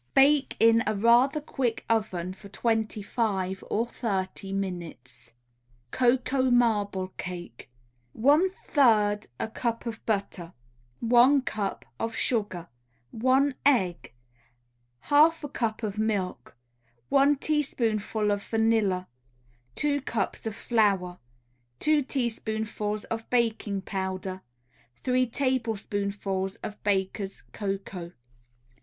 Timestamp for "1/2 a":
15.05-15.49